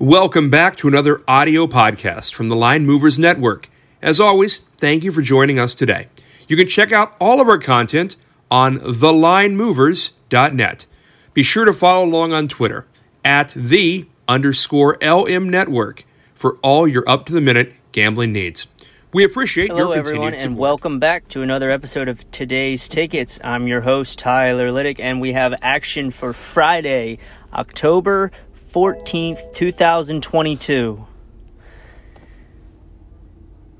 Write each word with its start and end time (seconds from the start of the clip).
Welcome 0.00 0.48
back 0.48 0.76
to 0.76 0.88
another 0.88 1.22
audio 1.28 1.66
podcast 1.66 2.32
from 2.32 2.48
the 2.48 2.56
Line 2.56 2.86
Movers 2.86 3.18
Network. 3.18 3.68
As 4.00 4.18
always, 4.18 4.60
thank 4.78 5.04
you 5.04 5.12
for 5.12 5.20
joining 5.20 5.58
us 5.58 5.74
today. 5.74 6.08
You 6.48 6.56
can 6.56 6.66
check 6.66 6.90
out 6.90 7.14
all 7.20 7.38
of 7.38 7.48
our 7.48 7.58
content 7.58 8.16
on 8.50 8.78
thelinemovers.net. 8.78 10.86
Be 11.34 11.42
sure 11.42 11.66
to 11.66 11.74
follow 11.74 12.06
along 12.06 12.32
on 12.32 12.48
Twitter 12.48 12.86
at 13.26 13.50
the 13.50 14.06
underscore 14.26 14.96
LM 15.02 15.50
Network 15.50 16.04
for 16.34 16.56
all 16.62 16.88
your 16.88 17.06
up 17.06 17.26
to 17.26 17.34
the 17.34 17.42
minute 17.42 17.74
gambling 17.92 18.32
needs. 18.32 18.68
We 19.12 19.22
appreciate 19.22 19.68
Hello, 19.68 19.90
your 19.90 19.98
everyone, 19.98 20.30
continued 20.30 20.52
and 20.52 20.58
welcome 20.58 20.98
back 20.98 21.28
to 21.28 21.42
another 21.42 21.70
episode 21.70 22.08
of 22.08 22.30
Today's 22.30 22.88
Tickets. 22.88 23.38
I'm 23.44 23.66
your 23.66 23.82
host, 23.82 24.18
Tyler 24.18 24.70
Liddick, 24.70 24.98
and 24.98 25.20
we 25.20 25.34
have 25.34 25.52
action 25.60 26.10
for 26.10 26.32
Friday, 26.32 27.18
October 27.52 28.32
14th, 28.72 29.52
2022. 29.52 31.04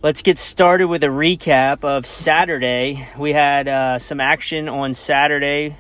Let's 0.03 0.23
get 0.23 0.37
started 0.37 0.89
with 0.89 1.05
a 1.05 1.09
recap 1.09 1.85
of 1.85 2.09
Saturday. 2.09 3.09
We 3.17 3.33
had 3.33 3.69
uh, 3.69 4.01
some 4.01 4.19
action 4.19 4.69
on 4.69 4.95
Saturday. 4.95 5.77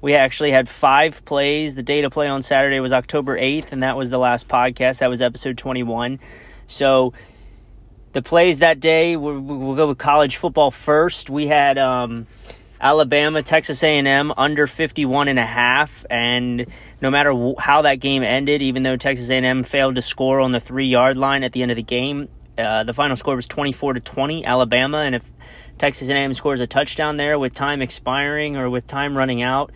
We 0.00 0.14
actually 0.14 0.50
had 0.50 0.68
five 0.68 1.24
plays. 1.24 1.76
The 1.76 1.84
data 1.84 2.10
play 2.10 2.26
on 2.26 2.42
Saturday 2.42 2.80
was 2.80 2.92
October 2.92 3.38
8th, 3.38 3.70
and 3.70 3.84
that 3.84 3.96
was 3.96 4.10
the 4.10 4.18
last 4.18 4.48
podcast. 4.48 4.98
That 4.98 5.10
was 5.10 5.20
episode 5.20 5.56
21. 5.56 6.18
So, 6.66 7.12
the 8.12 8.22
plays 8.22 8.58
that 8.58 8.80
day 8.80 9.14
we'll, 9.14 9.38
we'll 9.38 9.76
go 9.76 9.86
with 9.86 9.98
college 9.98 10.36
football 10.36 10.72
first 10.72 11.30
we 11.30 11.46
had 11.46 11.78
um, 11.78 12.26
alabama 12.80 13.42
texas 13.42 13.82
a&m 13.82 14.32
under 14.36 14.66
51 14.66 15.28
and 15.28 15.38
a 15.38 15.46
half. 15.46 16.04
And 16.10 16.66
no 17.00 17.10
matter 17.10 17.32
wh- 17.32 17.60
how 17.60 17.82
that 17.82 17.96
game 17.96 18.22
ended 18.22 18.62
even 18.62 18.82
though 18.82 18.96
texas 18.96 19.30
a&m 19.30 19.62
failed 19.62 19.96
to 19.96 20.02
score 20.02 20.40
on 20.40 20.52
the 20.52 20.60
three 20.60 20.86
yard 20.86 21.16
line 21.16 21.44
at 21.44 21.52
the 21.52 21.62
end 21.62 21.70
of 21.70 21.76
the 21.76 21.82
game 21.82 22.28
uh, 22.58 22.84
the 22.84 22.92
final 22.92 23.16
score 23.16 23.36
was 23.36 23.46
24 23.46 23.94
to 23.94 24.00
20 24.00 24.44
alabama. 24.44 24.98
And 24.98 25.14
if 25.14 25.24
texas 25.78 26.08
a&m 26.08 26.34
scores 26.34 26.60
a 26.60 26.66
touchdown 26.66 27.16
there 27.16 27.38
with 27.38 27.54
time 27.54 27.82
expiring 27.82 28.56
or 28.56 28.68
with 28.70 28.86
time 28.86 29.16
running 29.16 29.42
out 29.42 29.72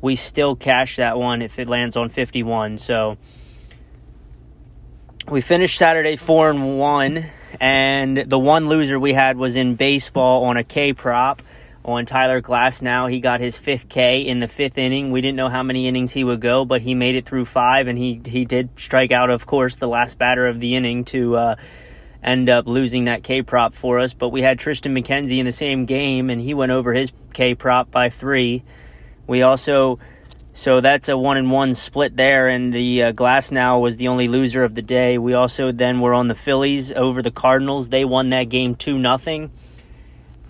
we 0.00 0.16
still 0.16 0.54
cash 0.56 0.96
that 0.96 1.18
one 1.18 1.42
if 1.42 1.58
it 1.58 1.68
lands 1.68 1.96
on 1.96 2.08
51 2.08 2.78
so 2.78 3.16
we 5.28 5.40
finished 5.40 5.76
Saturday 5.76 6.14
four 6.16 6.50
and 6.50 6.78
one, 6.78 7.26
and 7.60 8.16
the 8.16 8.38
one 8.38 8.68
loser 8.68 8.98
we 8.98 9.12
had 9.12 9.36
was 9.36 9.56
in 9.56 9.74
baseball 9.74 10.44
on 10.44 10.56
a 10.56 10.62
K 10.62 10.92
prop 10.92 11.42
on 11.86 12.04
Tyler 12.04 12.42
Glasnow 12.42 13.10
he 13.10 13.20
got 13.20 13.40
his 13.40 13.56
fifth 13.56 13.88
K 13.88 14.20
in 14.20 14.40
the 14.40 14.48
fifth 14.48 14.76
inning. 14.76 15.12
We 15.12 15.20
didn't 15.20 15.36
know 15.36 15.48
how 15.48 15.62
many 15.62 15.86
innings 15.86 16.12
he 16.12 16.24
would 16.24 16.40
go, 16.40 16.64
but 16.64 16.82
he 16.82 16.94
made 16.94 17.14
it 17.14 17.24
through 17.24 17.46
five, 17.46 17.86
and 17.86 17.96
he 17.96 18.20
he 18.26 18.44
did 18.44 18.70
strike 18.76 19.12
out, 19.12 19.30
of 19.30 19.46
course, 19.46 19.76
the 19.76 19.88
last 19.88 20.18
batter 20.18 20.46
of 20.46 20.60
the 20.60 20.74
inning 20.74 21.04
to 21.06 21.36
uh, 21.36 21.56
end 22.22 22.48
up 22.48 22.66
losing 22.66 23.04
that 23.04 23.22
K 23.22 23.40
prop 23.40 23.72
for 23.72 23.98
us. 24.00 24.12
But 24.12 24.30
we 24.30 24.42
had 24.42 24.58
Triston 24.58 24.92
McKenzie 24.98 25.38
in 25.38 25.46
the 25.46 25.52
same 25.52 25.86
game, 25.86 26.28
and 26.28 26.40
he 26.40 26.52
went 26.52 26.72
over 26.72 26.92
his 26.92 27.12
K 27.32 27.54
prop 27.54 27.90
by 27.90 28.10
three. 28.10 28.64
We 29.26 29.42
also 29.42 29.98
so 30.56 30.80
that's 30.80 31.10
a 31.10 31.18
one 31.18 31.36
and 31.36 31.50
one 31.50 31.74
split 31.74 32.16
there, 32.16 32.48
and 32.48 32.72
the 32.72 33.02
uh, 33.02 33.12
Glasnow 33.12 33.78
was 33.78 33.98
the 33.98 34.08
only 34.08 34.26
loser 34.26 34.64
of 34.64 34.74
the 34.74 34.80
day. 34.80 35.18
We 35.18 35.34
also 35.34 35.70
then 35.70 36.00
were 36.00 36.14
on 36.14 36.28
the 36.28 36.34
Phillies 36.34 36.90
over 36.92 37.20
the 37.20 37.30
Cardinals. 37.30 37.90
They 37.90 38.06
won 38.06 38.30
that 38.30 38.44
game 38.44 38.74
two 38.74 38.98
nothing, 38.98 39.50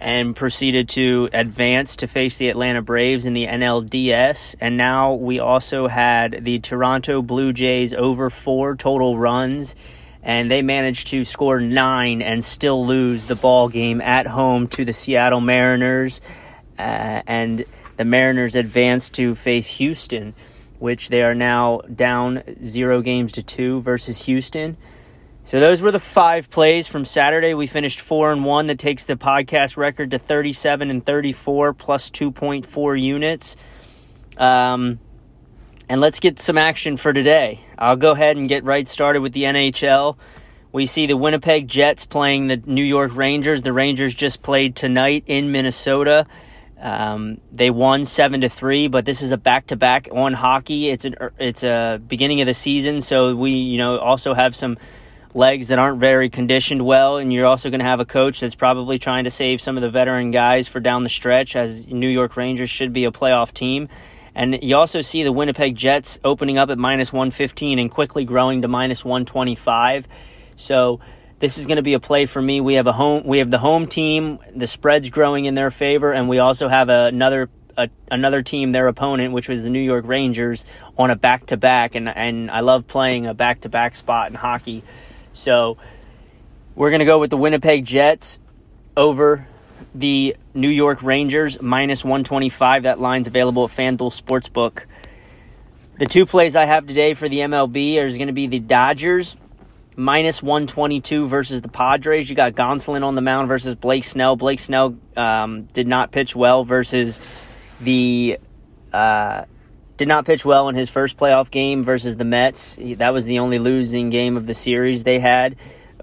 and 0.00 0.36
proceeded 0.36 0.89
to 0.91 1.28
advance 1.33 1.97
to 1.97 2.06
face 2.06 2.36
the 2.36 2.48
Atlanta 2.48 2.83
Braves 2.83 3.25
in 3.25 3.33
the 3.33 3.47
NLDS. 3.47 4.55
And 4.61 4.77
now 4.77 5.14
we 5.14 5.39
also 5.39 5.89
had 5.89 6.44
the 6.44 6.58
Toronto 6.58 7.22
Blue 7.22 7.52
Jays 7.52 7.94
over 7.94 8.28
four 8.28 8.77
total 8.77 9.19
runs, 9.19 9.74
and 10.22 10.50
they 10.50 10.61
managed 10.61 11.08
to 11.08 11.24
score 11.24 11.61
nine 11.61 12.20
and 12.20 12.44
still 12.44 12.84
lose 12.84 13.27
the 13.27 13.36
ball 13.36 13.69
game 13.69 14.00
at 14.00 14.27
home 14.27 14.69
to 14.69 14.84
the 14.84 14.92
Seattle 14.92 15.41
Mariners, 15.41 16.20
uh, 16.78 17.23
and 17.27 17.64
the 17.96 18.05
Mariners 18.05 18.55
advanced 18.55 19.14
to 19.14 19.34
face 19.34 19.68
Houston, 19.78 20.34
which 20.78 21.08
they 21.08 21.23
are 21.23 21.34
now 21.34 21.80
down 21.95 22.42
zero 22.63 23.01
games 23.01 23.33
to 23.33 23.42
two 23.42 23.80
versus 23.80 24.24
Houston. 24.24 24.77
So 25.46 25.61
those 25.61 25.80
were 25.80 25.92
the 25.92 26.01
five 26.01 26.51
plays 26.51 26.89
from 26.89 27.05
Saturday. 27.05 27.55
We 27.55 27.68
finished 27.68 28.01
four 28.01 28.33
and 28.33 28.45
one. 28.45 28.67
That 28.67 28.80
takes 28.80 29.05
the 29.05 29.14
podcast 29.14 29.77
record 29.77 30.11
to 30.11 30.18
thirty-seven 30.18 30.90
and 30.90 31.07
thirty-four 31.07 31.73
plus 31.73 32.11
two 32.11 32.33
point 32.33 32.67
four 32.67 32.96
units. 32.96 33.57
Um, 34.36 34.98
and 35.89 36.01
let's 36.01 36.18
get 36.18 36.40
some 36.40 36.58
action 36.58 36.96
for 36.96 37.12
today. 37.12 37.61
I'll 37.79 37.95
go 37.95 38.11
ahead 38.11 38.36
and 38.36 38.48
get 38.48 38.64
right 38.64 38.89
started 38.89 39.20
with 39.20 39.34
the 39.34 39.45
NHL. 39.45 40.17
We 40.73 40.84
see 40.84 41.07
the 41.07 41.17
Winnipeg 41.17 41.68
Jets 41.68 42.07
playing 42.07 42.48
the 42.48 42.57
New 42.57 42.83
York 42.83 43.14
Rangers. 43.14 43.63
The 43.63 43.73
Rangers 43.73 44.17
just 44.17 44.42
played 44.42 44.74
tonight 44.74 45.23
in 45.28 45.52
Minnesota. 45.52 46.27
Um, 46.77 47.40
they 47.52 47.70
won 47.70 48.05
seven 48.05 48.40
to 48.40 48.48
three, 48.48 48.89
but 48.89 49.05
this 49.05 49.23
is 49.23 49.30
a 49.30 49.36
back 49.36 49.68
to 49.68 49.77
back 49.77 50.08
on 50.11 50.33
hockey. 50.33 50.90
It's 50.90 51.05
an 51.05 51.14
it's 51.39 51.63
a 51.63 52.02
beginning 52.05 52.40
of 52.40 52.48
the 52.48 52.55
season, 52.55 53.01
so 53.01 53.36
we 53.36 53.52
you 53.52 53.78
know 53.78 53.98
also 53.98 54.34
have 54.34 54.57
some 54.57 54.77
legs 55.36 55.69
that 55.69 55.79
aren't 55.79 56.01
very 56.01 56.30
conditioned 56.30 56.85
well, 56.85 57.19
and 57.19 57.33
you're 57.33 57.47
also 57.47 57.69
going 57.69 57.80
to 57.80 57.86
have 57.86 58.01
a 58.01 58.05
coach 58.05 58.41
that's 58.41 58.55
probably 58.55 58.98
trying 58.98 59.24
to 59.24 59.30
save 59.30 59.61
some 59.61 59.77
of 59.77 59.83
the 59.83 59.91
veteran 59.91 60.30
guys 60.30 60.67
for 60.67 60.80
down 60.80 61.05
the 61.05 61.11
stretch, 61.11 61.55
as 61.55 61.86
New 61.89 62.08
York 62.08 62.36
Rangers 62.36 62.70
should 62.70 62.92
be 62.92 63.05
a 63.05 63.13
playoff 63.13 63.52
team. 63.52 63.89
And 64.35 64.58
you 64.63 64.77
also 64.77 65.01
see 65.01 65.23
the 65.23 65.33
Winnipeg 65.33 65.77
Jets 65.77 66.19
opening 66.25 66.58
up 66.58 66.70
at 66.70 66.79
minus 66.79 67.13
115 67.13 67.79
and 67.79 67.91
quickly 67.91 68.25
growing 68.25 68.63
to 68.63 68.69
minus 68.69 69.05
125. 69.05 70.07
So 70.57 71.01
this 71.39 71.58
is 71.58 71.67
going 71.67 71.77
to 71.77 71.83
be 71.83 71.95
a 71.95 72.01
play 72.01 72.27
for 72.27 72.41
me. 72.41 72.61
We 72.61 72.75
have 72.75 72.86
a 72.86 72.92
home. 72.92 73.25
We 73.25 73.39
have 73.39 73.51
the 73.51 73.58
home 73.58 73.86
team. 73.86 74.39
The 74.55 74.67
spread's 74.67 75.11
growing 75.11 75.45
in 75.45 75.55
their 75.55 75.70
favor, 75.70 76.13
and 76.13 76.29
we 76.29 76.39
also 76.39 76.69
have 76.69 76.89
another 76.89 77.48
a, 77.79 77.91
another 78.11 78.42
team, 78.42 78.73
their 78.73 78.89
opponent, 78.89 79.35
which 79.35 79.48
was 79.48 79.63
the 79.63 79.70
New 79.70 79.80
York 79.80 80.07
Rangers, 80.07 80.64
on 80.96 81.11
a 81.11 81.17
back 81.17 81.46
to 81.46 81.57
back. 81.57 81.95
And 81.95 82.08
and 82.08 82.51
I 82.51 82.61
love 82.61 82.86
playing 82.86 83.27
a 83.27 83.35
back 83.35 83.61
to 83.63 83.69
back 83.69 83.96
spot 83.96 84.29
in 84.29 84.35
hockey. 84.35 84.83
So 85.36 85.77
we're 86.74 86.91
going 86.91 87.01
to 87.01 87.07
go 87.07 87.19
with 87.19 87.30
the 87.30 87.36
Winnipeg 87.36 87.85
Jets 87.85 88.41
over 88.97 89.47
the 89.95 90.36
New 90.55 90.69
York 90.69 91.02
Rangers 91.02 91.61
minus 91.61 92.05
125. 92.05 92.85
That 92.85 93.01
line's 93.01 93.29
available 93.29 93.64
at 93.64 93.70
FanDuel 93.70 94.19
Sportsbook. 94.19 94.85
The 95.98 96.07
two 96.07 96.27
plays 96.27 96.57
I 96.57 96.64
have 96.64 96.86
today 96.86 97.14
for 97.14 97.29
the 97.29 97.39
MLB 97.39 98.02
is 98.02 98.17
going 98.17 98.29
to 98.29 98.33
be 98.33 98.46
the 98.46 98.58
Dodgers 98.58 99.36
minus 99.95 100.42
122 100.42 101.29
versus 101.29 101.63
the 101.63 101.69
Padres. 101.69 102.29
You 102.29 102.36
got 102.36 102.52
Gonsolin 102.52 103.02
on 103.02 103.14
the 103.14 103.23
mound 103.23 103.48
versus 103.48 103.75
Blake 103.75 104.05
Snell. 104.05 104.36
Blake 104.36 104.58
Snell 104.58 104.96
um, 105.17 105.64
did 105.64 105.86
not 105.86 106.13
pitch 106.13 106.35
well 106.35 106.64
versus 106.64 107.20
the. 107.80 108.39
Uh, 108.92 109.45
did 109.96 110.08
not 110.08 110.27
pitch 110.27 110.45
well 110.45 110.68
in 110.68 110.74
his 110.74 110.90
first 110.90 111.17
playoff 111.17 111.51
game 111.51 111.83
versus 111.83 112.17
the 112.17 112.24
Mets. 112.24 112.79
That 112.80 113.12
was 113.12 113.24
the 113.24 113.39
only 113.39 113.58
losing 113.58 114.11
game 114.11 114.36
of 114.36 114.46
the 114.46 114.55
series 114.55 115.05
they 115.05 115.18
had 115.18 115.57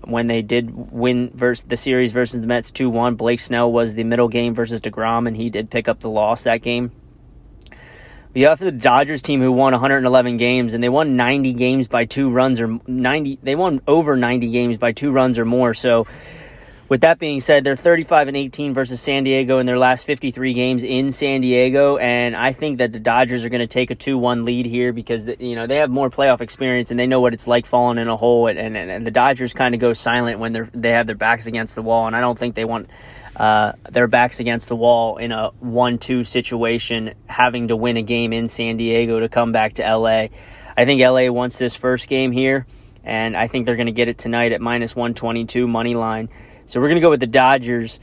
when 0.04 0.28
they 0.28 0.42
did 0.42 0.92
win 0.92 1.32
versus 1.34 1.66
the 1.66 1.78
series 1.78 2.12
versus 2.12 2.42
the 2.42 2.48
Mets 2.48 2.72
2-1. 2.72 3.18
Blake 3.18 3.40
Snell 3.40 3.72
was 3.72 3.94
the 3.94 4.04
middle 4.04 4.28
game 4.28 4.54
versus 4.54 4.82
DeGrom 4.82 5.28
and 5.28 5.38
he 5.38 5.50
did 5.50 5.70
pick 5.70 5.88
up 5.88 6.00
the 6.00 6.10
loss 6.10 6.44
that 6.44 6.62
game. 6.62 6.92
You 8.36 8.48
have 8.48 8.58
the 8.58 8.72
Dodgers 8.72 9.22
team 9.22 9.42
who 9.42 9.52
won 9.52 9.74
111 9.74 10.38
games 10.38 10.74
and 10.74 10.84
they 10.84 10.90
won 10.90 11.16
90 11.16 11.54
games 11.54 11.88
by 11.88 12.06
two 12.06 12.32
runs 12.32 12.60
or 12.60 12.80
90 12.88 13.40
they 13.44 13.56
won 13.56 13.80
over 13.88 14.18
90 14.18 14.50
games 14.50 14.78
by 14.78 14.92
two 14.92 15.12
runs 15.12 15.38
or 15.38 15.46
more. 15.46 15.76
So 15.76 16.08
with 16.90 17.02
that 17.02 17.18
being 17.18 17.40
said, 17.40 17.64
they're 17.64 17.76
35 17.76 18.28
and 18.28 18.38
18 18.38 18.74
versus 18.74 19.00
San 19.00 19.24
Diego 19.24 19.60
in 19.60 19.66
their 19.66 19.78
last 19.78 20.06
53 20.06 20.54
games 20.54 20.84
in 20.84 21.12
San 21.12 21.42
Diego, 21.42 21.98
and 21.98 22.36
I 22.36 22.54
think 22.54 22.80
that 22.80 22.92
the 22.92 23.00
Dodgers 23.00 23.46
are 23.46 23.50
going 23.50 23.62
to 23.62 23.68
take 23.68 23.90
a 23.90 23.96
2-1 23.96 24.44
lead 24.44 24.66
here 24.66 24.92
because 24.92 25.28
you 25.40 25.56
know 25.56 25.66
they 25.66 25.78
have 25.78 25.90
more 25.90 26.10
playoff 26.10 26.42
experience 26.42 26.92
and 26.92 27.00
they 27.00 27.08
know 27.08 27.22
what 27.22 27.34
it's 27.34 27.48
like 27.48 27.66
falling 27.66 27.98
in 27.98 28.08
a 28.08 28.18
hole. 28.18 28.48
And, 28.48 28.60
and, 28.60 28.76
and 28.76 29.06
the 29.06 29.12
Dodgers 29.12 29.54
kind 29.54 29.74
of 29.74 29.82
go 29.82 29.94
silent 29.94 30.40
when 30.40 30.52
they're 30.52 30.70
they 30.74 30.92
have 30.92 31.08
their 31.08 31.16
backs 31.16 31.48
against 31.48 31.76
the 31.76 31.82
wall, 31.82 32.08
and 32.08 32.16
I 32.16 32.22
don't 32.22 32.38
think 32.38 32.56
they 32.56 32.66
want 32.66 32.90
uh, 33.36 33.74
their 33.90 34.08
backs 34.08 34.40
against 34.40 34.68
the 34.68 34.76
wall 34.76 35.18
in 35.18 35.32
a 35.32 35.52
1-2 35.64 36.26
situation, 36.26 37.14
having 37.28 37.70
to 37.70 37.76
win 37.76 37.98
a 37.98 38.02
game 38.02 38.34
in 38.34 38.48
San 38.48 38.78
Diego 38.78 39.20
to 39.20 39.30
come 39.30 39.52
back 39.52 39.74
to 39.76 39.84
LA. 39.84 40.28
I 40.76 40.86
think 40.86 41.02
LA 41.02 41.32
wants 41.32 41.58
this 41.58 41.76
first 41.76 42.08
game 42.08 42.32
here, 42.32 42.68
and 43.04 43.36
I 43.36 43.48
think 43.48 43.66
they're 43.66 43.76
going 43.76 43.88
to 43.88 43.92
get 43.94 44.08
it 44.08 44.18
tonight 44.18 44.52
at 44.52 44.62
minus 44.62 44.96
122 44.96 45.68
money 45.68 45.96
line. 45.96 46.30
So 46.66 46.80
we're 46.80 46.88
going 46.88 46.96
to 46.96 47.02
go 47.02 47.10
with 47.10 47.20
the 47.20 47.28
Dodgers, 47.28 48.00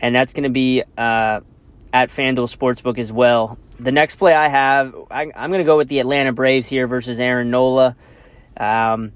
and 0.00 0.14
that's 0.14 0.32
going 0.32 0.44
to 0.44 0.50
be 0.50 0.82
uh, 0.96 1.40
at 1.92 2.08
FanDuel 2.08 2.54
Sportsbook 2.54 2.98
as 2.98 3.12
well. 3.12 3.58
The 3.78 3.92
next 3.92 4.16
play 4.16 4.34
I 4.34 4.48
have, 4.48 4.94
I, 5.10 5.30
am 5.34 5.50
going 5.50 5.60
to 5.60 5.64
go 5.64 5.76
with 5.76 5.88
the 5.88 5.98
Atlanta 5.98 6.32
Braves 6.32 6.68
here 6.68 6.86
versus 6.86 7.18
Aaron 7.18 7.50
Nola. 7.50 7.96
Um, 8.56 9.12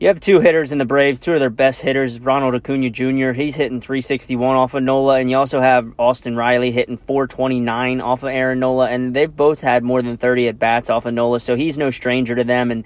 you 0.00 0.06
have 0.06 0.20
two 0.20 0.38
hitters 0.40 0.70
in 0.70 0.78
the 0.78 0.84
Braves, 0.84 1.18
two 1.18 1.34
of 1.34 1.40
their 1.40 1.50
best 1.50 1.82
hitters. 1.82 2.20
Ronald 2.20 2.54
Acuna 2.54 2.88
Jr. 2.88 3.32
He's 3.32 3.56
hitting 3.56 3.80
361 3.80 4.54
off 4.54 4.74
of 4.74 4.84
Nola, 4.84 5.18
and 5.18 5.28
you 5.28 5.36
also 5.36 5.60
have 5.60 5.92
Austin 5.98 6.36
Riley 6.36 6.70
hitting 6.70 6.96
429 6.96 8.00
off 8.00 8.22
of 8.22 8.28
Aaron 8.28 8.60
Nola, 8.60 8.88
and 8.88 9.14
they've 9.14 9.34
both 9.34 9.60
had 9.60 9.82
more 9.82 10.00
than 10.00 10.16
30 10.16 10.48
at 10.48 10.58
bats 10.58 10.88
off 10.88 11.04
of 11.04 11.14
Nola, 11.14 11.40
so 11.40 11.56
he's 11.56 11.76
no 11.76 11.90
stranger 11.90 12.36
to 12.36 12.44
them. 12.44 12.70
And 12.70 12.84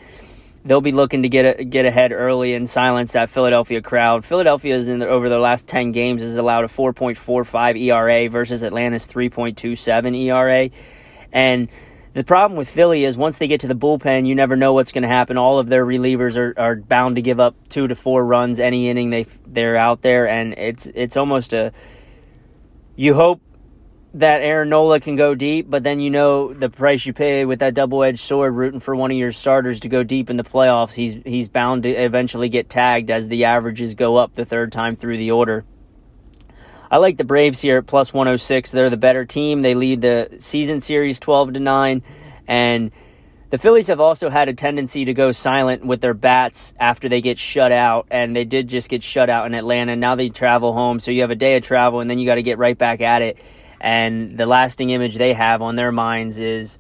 they'll 0.64 0.80
be 0.80 0.92
looking 0.92 1.22
to 1.22 1.28
get 1.28 1.60
a, 1.60 1.64
get 1.64 1.84
ahead 1.84 2.12
early 2.12 2.54
and 2.54 2.68
silence 2.68 3.12
that 3.12 3.30
Philadelphia 3.30 3.82
crowd. 3.82 4.24
Philadelphia 4.24 4.76
is 4.76 4.88
in 4.88 5.00
the, 5.00 5.08
over 5.08 5.28
their 5.28 5.40
last 5.40 5.66
10 5.66 5.92
games 5.92 6.22
has 6.22 6.36
allowed 6.36 6.64
a 6.64 6.68
4.45 6.68 7.80
ERA 7.80 8.28
versus 8.28 8.62
Atlanta's 8.62 9.06
3.27 9.06 10.16
ERA. 10.26 10.70
And 11.32 11.68
the 12.14 12.24
problem 12.24 12.58
with 12.58 12.68
Philly 12.68 13.04
is 13.04 13.16
once 13.16 13.38
they 13.38 13.46
get 13.46 13.60
to 13.60 13.68
the 13.68 13.74
bullpen, 13.74 14.26
you 14.26 14.34
never 14.34 14.54
know 14.54 14.74
what's 14.74 14.92
going 14.92 15.02
to 15.02 15.08
happen. 15.08 15.38
All 15.38 15.58
of 15.58 15.68
their 15.68 15.84
relievers 15.84 16.36
are, 16.36 16.54
are 16.58 16.76
bound 16.76 17.16
to 17.16 17.22
give 17.22 17.40
up 17.40 17.56
2 17.70 17.88
to 17.88 17.94
4 17.94 18.24
runs 18.24 18.60
any 18.60 18.88
inning 18.88 19.10
they 19.10 19.26
they're 19.46 19.76
out 19.76 20.02
there 20.02 20.28
and 20.28 20.54
it's 20.58 20.86
it's 20.94 21.16
almost 21.16 21.52
a 21.52 21.72
you 22.96 23.14
hope 23.14 23.40
that 24.14 24.42
Aaron 24.42 24.68
Nola 24.68 25.00
can 25.00 25.16
go 25.16 25.34
deep, 25.34 25.70
but 25.70 25.82
then 25.82 25.98
you 25.98 26.10
know 26.10 26.52
the 26.52 26.68
price 26.68 27.06
you 27.06 27.12
pay 27.12 27.44
with 27.44 27.60
that 27.60 27.74
double-edged 27.74 28.18
sword 28.18 28.54
rooting 28.54 28.80
for 28.80 28.94
one 28.94 29.10
of 29.10 29.16
your 29.16 29.32
starters 29.32 29.80
to 29.80 29.88
go 29.88 30.02
deep 30.02 30.28
in 30.28 30.36
the 30.36 30.44
playoffs. 30.44 30.94
He's 30.94 31.14
he's 31.24 31.48
bound 31.48 31.84
to 31.84 31.90
eventually 31.90 32.48
get 32.48 32.68
tagged 32.68 33.10
as 33.10 33.28
the 33.28 33.44
averages 33.44 33.94
go 33.94 34.16
up 34.16 34.34
the 34.34 34.44
third 34.44 34.70
time 34.70 34.96
through 34.96 35.16
the 35.16 35.30
order. 35.30 35.64
I 36.90 36.98
like 36.98 37.16
the 37.16 37.24
Braves 37.24 37.62
here 37.62 37.78
at 37.78 37.86
plus 37.86 38.12
106. 38.12 38.70
They're 38.70 38.90
the 38.90 38.98
better 38.98 39.24
team. 39.24 39.62
They 39.62 39.74
lead 39.74 40.02
the 40.02 40.36
season 40.38 40.80
series 40.80 41.18
12 41.18 41.54
to 41.54 41.60
9 41.60 42.02
and 42.46 42.90
the 43.48 43.58
Phillies 43.58 43.88
have 43.88 44.00
also 44.00 44.30
had 44.30 44.48
a 44.48 44.54
tendency 44.54 45.04
to 45.04 45.12
go 45.12 45.30
silent 45.30 45.84
with 45.84 46.00
their 46.00 46.14
bats 46.14 46.72
after 46.80 47.10
they 47.10 47.20
get 47.20 47.38
shut 47.38 47.70
out, 47.70 48.06
and 48.10 48.34
they 48.34 48.46
did 48.46 48.66
just 48.66 48.88
get 48.88 49.02
shut 49.02 49.28
out 49.28 49.44
in 49.44 49.52
Atlanta. 49.52 49.94
Now 49.94 50.14
they 50.14 50.30
travel 50.30 50.72
home, 50.72 50.98
so 50.98 51.10
you 51.10 51.20
have 51.20 51.30
a 51.30 51.34
day 51.34 51.56
of 51.56 51.62
travel, 51.62 52.00
and 52.00 52.08
then 52.08 52.18
you 52.18 52.24
got 52.24 52.36
to 52.36 52.42
get 52.42 52.56
right 52.56 52.78
back 52.78 53.02
at 53.02 53.20
it 53.20 53.36
and 53.82 54.38
the 54.38 54.46
lasting 54.46 54.90
image 54.90 55.16
they 55.16 55.32
have 55.32 55.60
on 55.60 55.74
their 55.74 55.90
minds 55.90 56.38
is 56.38 56.78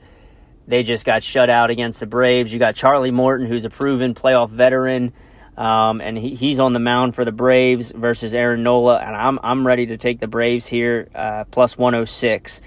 they 0.68 0.84
just 0.84 1.04
got 1.04 1.24
shut 1.24 1.50
out 1.50 1.68
against 1.68 1.98
the 1.98 2.06
Braves. 2.06 2.52
You 2.52 2.60
got 2.60 2.76
Charlie 2.76 3.10
Morton, 3.10 3.44
who's 3.46 3.64
a 3.64 3.70
proven 3.70 4.14
playoff 4.14 4.50
veteran, 4.50 5.12
um, 5.56 6.00
and 6.00 6.16
he, 6.16 6.36
he's 6.36 6.60
on 6.60 6.72
the 6.72 6.78
mound 6.78 7.16
for 7.16 7.24
the 7.24 7.32
Braves 7.32 7.90
versus 7.90 8.32
Aaron 8.32 8.62
Nola, 8.62 8.98
and 9.00 9.16
I'm 9.16 9.40
I'm 9.42 9.66
ready 9.66 9.86
to 9.86 9.96
take 9.96 10.20
the 10.20 10.28
Braves 10.28 10.68
here 10.68 11.08
uh, 11.12 11.44
plus 11.50 11.76
106. 11.76 12.62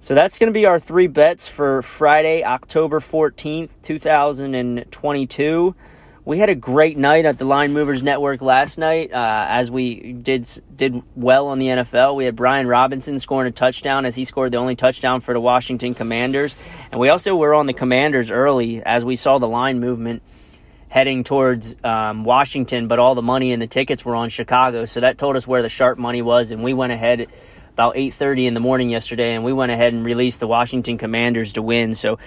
So 0.00 0.14
that's 0.14 0.38
going 0.38 0.46
to 0.46 0.54
be 0.54 0.64
our 0.64 0.78
three 0.78 1.08
bets 1.08 1.48
for 1.48 1.82
Friday, 1.82 2.44
October 2.44 3.00
14th, 3.00 3.70
2022 3.82 5.74
we 6.28 6.38
had 6.38 6.50
a 6.50 6.54
great 6.54 6.98
night 6.98 7.24
at 7.24 7.38
the 7.38 7.46
Line 7.46 7.72
Movers 7.72 8.02
Network 8.02 8.42
last 8.42 8.76
night. 8.76 9.10
Uh, 9.10 9.46
as 9.48 9.70
we 9.70 10.12
did 10.12 10.46
did 10.76 11.02
well 11.16 11.46
on 11.46 11.58
the 11.58 11.68
NFL, 11.68 12.16
we 12.16 12.26
had 12.26 12.36
Brian 12.36 12.66
Robinson 12.66 13.18
scoring 13.18 13.48
a 13.48 13.50
touchdown 13.50 14.04
as 14.04 14.14
he 14.14 14.26
scored 14.26 14.52
the 14.52 14.58
only 14.58 14.76
touchdown 14.76 15.22
for 15.22 15.32
the 15.32 15.40
Washington 15.40 15.94
Commanders, 15.94 16.54
and 16.92 17.00
we 17.00 17.08
also 17.08 17.34
were 17.34 17.54
on 17.54 17.64
the 17.64 17.72
Commanders 17.72 18.30
early 18.30 18.82
as 18.82 19.06
we 19.06 19.16
saw 19.16 19.38
the 19.38 19.48
line 19.48 19.80
movement 19.80 20.22
heading 20.90 21.24
towards 21.24 21.82
um, 21.82 22.24
Washington, 22.24 22.88
but 22.88 22.98
all 22.98 23.14
the 23.14 23.22
money 23.22 23.50
and 23.54 23.62
the 23.62 23.66
tickets 23.66 24.04
were 24.04 24.14
on 24.14 24.28
Chicago, 24.28 24.84
so 24.84 25.00
that 25.00 25.16
told 25.16 25.34
us 25.34 25.46
where 25.46 25.62
the 25.62 25.70
sharp 25.70 25.96
money 25.96 26.20
was, 26.20 26.50
and 26.50 26.62
we 26.62 26.74
went 26.74 26.92
ahead 26.92 27.26
about 27.72 27.96
8:30 27.96 28.48
in 28.48 28.52
the 28.52 28.60
morning 28.60 28.90
yesterday, 28.90 29.34
and 29.34 29.44
we 29.44 29.54
went 29.54 29.72
ahead 29.72 29.94
and 29.94 30.04
released 30.04 30.40
the 30.40 30.48
Washington 30.48 30.98
Commanders 30.98 31.54
to 31.54 31.62
win. 31.62 31.94
So 31.94 32.18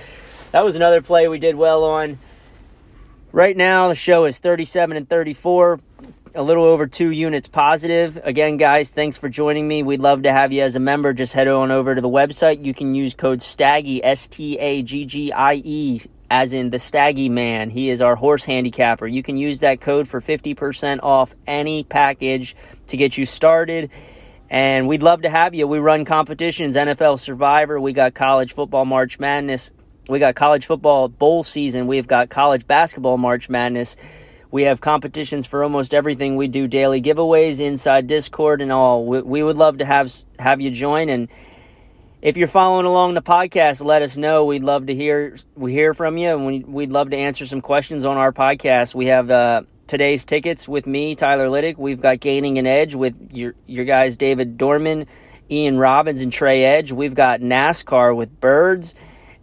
that 0.53 0.63
was 0.63 0.75
another 0.75 1.03
play 1.03 1.27
we 1.27 1.37
did 1.37 1.55
well 1.55 1.83
on. 1.83 2.17
Right 3.33 3.55
now, 3.55 3.87
the 3.87 3.95
show 3.95 4.25
is 4.25 4.39
37 4.39 4.97
and 4.97 5.07
34, 5.07 5.79
a 6.35 6.43
little 6.43 6.65
over 6.65 6.85
two 6.85 7.11
units 7.11 7.47
positive. 7.47 8.19
Again, 8.25 8.57
guys, 8.57 8.89
thanks 8.89 9.17
for 9.17 9.29
joining 9.29 9.69
me. 9.69 9.83
We'd 9.83 10.01
love 10.01 10.23
to 10.23 10.33
have 10.33 10.51
you 10.51 10.63
as 10.63 10.75
a 10.75 10.81
member. 10.81 11.13
Just 11.13 11.31
head 11.31 11.47
on 11.47 11.71
over 11.71 11.95
to 11.95 12.01
the 12.01 12.09
website. 12.09 12.65
You 12.65 12.73
can 12.73 12.93
use 12.93 13.13
code 13.13 13.41
STAGGY, 13.41 14.01
S 14.03 14.27
T 14.27 14.57
A 14.59 14.83
G 14.83 15.05
G 15.05 15.31
I 15.31 15.61
E, 15.63 16.01
as 16.29 16.51
in 16.51 16.71
the 16.71 16.79
Staggy 16.79 17.29
Man. 17.29 17.69
He 17.69 17.89
is 17.89 18.01
our 18.01 18.17
horse 18.17 18.43
handicapper. 18.43 19.07
You 19.07 19.23
can 19.23 19.37
use 19.37 19.61
that 19.61 19.79
code 19.79 20.09
for 20.09 20.19
50% 20.19 20.99
off 21.01 21.33
any 21.47 21.85
package 21.85 22.53
to 22.87 22.97
get 22.97 23.17
you 23.17 23.25
started. 23.25 23.91
And 24.49 24.89
we'd 24.89 25.03
love 25.03 25.21
to 25.21 25.29
have 25.29 25.55
you. 25.55 25.69
We 25.69 25.79
run 25.79 26.03
competitions, 26.03 26.75
NFL 26.75 27.17
Survivor. 27.17 27.79
We 27.79 27.93
got 27.93 28.13
college 28.13 28.51
football 28.51 28.83
March 28.83 29.19
Madness 29.19 29.71
we 30.11 30.19
got 30.19 30.35
college 30.35 30.65
football 30.65 31.07
bowl 31.07 31.41
season. 31.41 31.87
We've 31.87 32.05
got 32.05 32.29
college 32.29 32.67
basketball 32.67 33.17
March 33.17 33.49
Madness. 33.49 33.95
We 34.51 34.63
have 34.63 34.81
competitions 34.81 35.45
for 35.45 35.63
almost 35.63 35.93
everything. 35.93 36.35
We 36.35 36.49
do 36.49 36.67
daily 36.67 37.01
giveaways 37.01 37.61
inside 37.61 38.07
Discord 38.07 38.61
and 38.61 38.73
all. 38.73 39.05
We, 39.05 39.21
we 39.21 39.41
would 39.41 39.55
love 39.55 39.77
to 39.77 39.85
have 39.85 40.11
have 40.37 40.59
you 40.59 40.69
join. 40.69 41.07
And 41.07 41.29
if 42.21 42.35
you're 42.35 42.49
following 42.49 42.85
along 42.85 43.13
the 43.13 43.21
podcast, 43.21 43.85
let 43.85 44.01
us 44.01 44.17
know. 44.17 44.43
We'd 44.43 44.65
love 44.65 44.87
to 44.87 44.93
hear 44.93 45.37
we 45.55 45.71
hear 45.71 45.93
from 45.93 46.17
you, 46.17 46.31
and 46.31 46.45
we, 46.45 46.59
we'd 46.59 46.89
love 46.89 47.09
to 47.11 47.17
answer 47.17 47.45
some 47.45 47.61
questions 47.61 48.05
on 48.05 48.17
our 48.17 48.33
podcast. 48.33 48.93
We 48.93 49.05
have 49.05 49.31
uh, 49.31 49.61
today's 49.87 50.25
tickets 50.25 50.67
with 50.67 50.87
me, 50.87 51.15
Tyler 51.15 51.47
Liddick. 51.47 51.77
We've 51.77 52.01
got 52.01 52.19
Gaining 52.19 52.57
an 52.57 52.67
Edge 52.67 52.95
with 52.95 53.15
your 53.31 53.55
your 53.65 53.85
guys, 53.85 54.17
David 54.17 54.57
Dorman, 54.57 55.07
Ian 55.49 55.77
Robbins, 55.77 56.21
and 56.21 56.33
Trey 56.33 56.65
Edge. 56.65 56.91
We've 56.91 57.15
got 57.15 57.39
NASCAR 57.39 58.13
with 58.13 58.41
Birds 58.41 58.93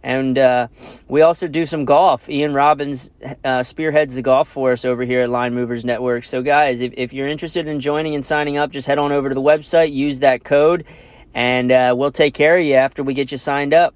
and 0.03 0.37
uh, 0.37 0.67
we 1.07 1.21
also 1.21 1.47
do 1.47 1.65
some 1.65 1.85
golf. 1.85 2.29
Ian 2.29 2.53
Robbins 2.53 3.11
uh, 3.43 3.63
spearheads 3.63 4.15
the 4.15 4.21
golf 4.21 4.47
for 4.47 4.71
us 4.71 4.85
over 4.85 5.03
here 5.03 5.21
at 5.21 5.29
Line 5.29 5.53
Movers 5.53 5.83
Network. 5.83 6.23
So, 6.23 6.41
guys, 6.41 6.81
if, 6.81 6.93
if 6.95 7.13
you're 7.13 7.27
interested 7.27 7.67
in 7.67 7.79
joining 7.79 8.15
and 8.15 8.23
signing 8.23 8.57
up, 8.57 8.71
just 8.71 8.87
head 8.87 8.97
on 8.97 9.11
over 9.11 9.29
to 9.29 9.35
the 9.35 9.41
website, 9.41 9.93
use 9.93 10.19
that 10.19 10.43
code, 10.43 10.85
and 11.33 11.71
uh, 11.71 11.93
we'll 11.97 12.11
take 12.11 12.33
care 12.33 12.57
of 12.57 12.63
you 12.63 12.75
after 12.75 13.03
we 13.03 13.13
get 13.13 13.31
you 13.31 13.37
signed 13.37 13.73
up. 13.73 13.95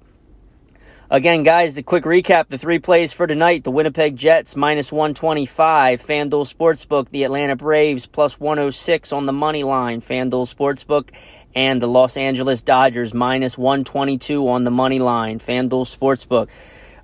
Again, 1.10 1.42
guys, 1.42 1.74
the 1.74 1.82
quick 1.82 2.04
recap 2.04 2.48
the 2.48 2.58
three 2.58 2.78
plays 2.78 3.12
for 3.12 3.26
tonight 3.26 3.62
the 3.62 3.70
Winnipeg 3.70 4.16
Jets 4.16 4.56
minus 4.56 4.90
125, 4.90 6.00
FanDuel 6.00 6.52
Sportsbook, 6.52 7.10
the 7.10 7.24
Atlanta 7.24 7.54
Braves 7.54 8.06
plus 8.06 8.40
106 8.40 9.12
on 9.12 9.26
the 9.26 9.32
money 9.32 9.62
line, 9.62 10.00
FanDuel 10.00 10.52
Sportsbook, 10.52 11.10
and 11.54 11.80
the 11.80 11.86
Los 11.86 12.16
Angeles 12.16 12.62
Dodgers 12.62 13.14
minus 13.14 13.56
122 13.56 14.48
on 14.48 14.64
the 14.64 14.70
money 14.70 14.98
line, 14.98 15.38
FanDuel 15.38 15.84
Sportsbook. 15.84 16.48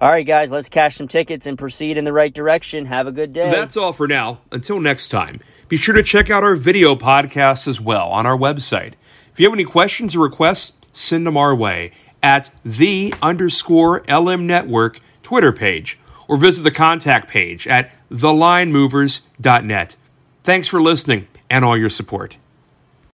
All 0.00 0.10
right, 0.10 0.26
guys, 0.26 0.50
let's 0.50 0.70
cash 0.70 0.96
some 0.96 1.08
tickets 1.08 1.46
and 1.46 1.58
proceed 1.58 1.98
in 1.98 2.04
the 2.04 2.12
right 2.12 2.32
direction. 2.32 2.86
Have 2.86 3.06
a 3.06 3.12
good 3.12 3.32
day. 3.34 3.50
That's 3.50 3.76
all 3.76 3.92
for 3.92 4.08
now. 4.08 4.40
Until 4.50 4.80
next 4.80 5.08
time, 5.08 5.40
be 5.68 5.76
sure 5.76 5.94
to 5.94 6.02
check 6.02 6.30
out 6.30 6.42
our 6.42 6.54
video 6.54 6.94
podcast 6.94 7.68
as 7.68 7.80
well 7.80 8.08
on 8.08 8.24
our 8.26 8.36
website. 8.36 8.94
If 9.30 9.38
you 9.38 9.46
have 9.46 9.52
any 9.54 9.64
questions 9.64 10.16
or 10.16 10.20
requests, 10.20 10.72
send 10.92 11.26
them 11.26 11.36
our 11.36 11.54
way 11.54 11.92
at 12.22 12.50
the 12.64 13.14
underscore 13.20 14.02
LM 14.08 14.46
Network 14.46 15.00
Twitter 15.22 15.52
page 15.52 15.98
or 16.26 16.36
visit 16.36 16.62
the 16.62 16.70
contact 16.70 17.28
page 17.28 17.66
at 17.66 17.92
thelinemovers.net. 18.10 19.96
Thanks 20.42 20.68
for 20.68 20.80
listening 20.80 21.28
and 21.50 21.64
all 21.64 21.76
your 21.76 21.90
support. 21.90 22.36